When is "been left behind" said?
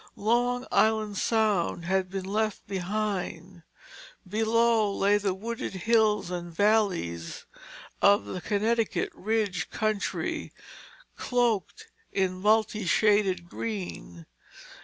2.09-3.61